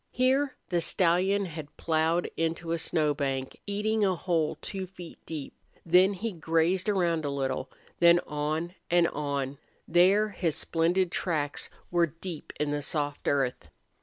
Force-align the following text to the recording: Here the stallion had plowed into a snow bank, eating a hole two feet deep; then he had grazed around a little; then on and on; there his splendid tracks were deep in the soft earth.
Here 0.09 0.55
the 0.69 0.81
stallion 0.81 1.45
had 1.45 1.77
plowed 1.77 2.27
into 2.35 2.71
a 2.71 2.79
snow 2.79 3.13
bank, 3.13 3.61
eating 3.67 4.03
a 4.03 4.15
hole 4.15 4.57
two 4.59 4.87
feet 4.87 5.19
deep; 5.27 5.53
then 5.85 6.11
he 6.13 6.31
had 6.31 6.41
grazed 6.41 6.89
around 6.89 7.23
a 7.23 7.29
little; 7.29 7.69
then 7.99 8.19
on 8.25 8.73
and 8.89 9.07
on; 9.09 9.59
there 9.87 10.29
his 10.29 10.55
splendid 10.55 11.11
tracks 11.11 11.69
were 11.91 12.07
deep 12.07 12.51
in 12.59 12.71
the 12.71 12.81
soft 12.81 13.27
earth. 13.27 13.69